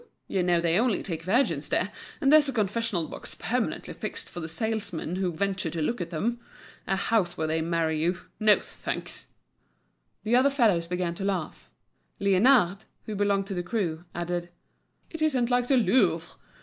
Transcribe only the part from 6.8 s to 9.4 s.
A house where they marry you—no, thanks!"